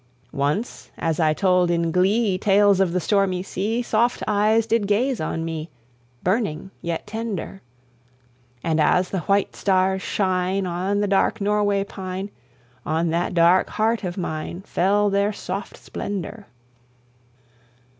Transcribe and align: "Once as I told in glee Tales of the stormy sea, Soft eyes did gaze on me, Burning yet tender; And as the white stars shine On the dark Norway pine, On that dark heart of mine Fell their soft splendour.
"Once 0.33 0.89
as 0.97 1.19
I 1.19 1.31
told 1.35 1.69
in 1.69 1.91
glee 1.91 2.39
Tales 2.39 2.79
of 2.79 2.91
the 2.91 2.99
stormy 2.99 3.43
sea, 3.43 3.83
Soft 3.83 4.23
eyes 4.27 4.65
did 4.65 4.87
gaze 4.87 5.21
on 5.21 5.45
me, 5.45 5.69
Burning 6.23 6.71
yet 6.81 7.05
tender; 7.05 7.61
And 8.63 8.79
as 8.81 9.11
the 9.11 9.19
white 9.19 9.55
stars 9.55 10.01
shine 10.01 10.65
On 10.65 11.01
the 11.01 11.07
dark 11.07 11.39
Norway 11.39 11.83
pine, 11.83 12.31
On 12.83 13.11
that 13.11 13.35
dark 13.35 13.69
heart 13.69 14.03
of 14.03 14.17
mine 14.17 14.61
Fell 14.63 15.11
their 15.11 15.31
soft 15.31 15.77
splendour. 15.77 16.47